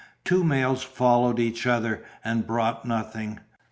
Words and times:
Two 0.25 0.43
mails 0.43 0.81
followed 0.81 1.37
each 1.37 1.67
other, 1.67 2.03
and 2.25 2.47
brought 2.47 2.85
nothing. 2.85 3.39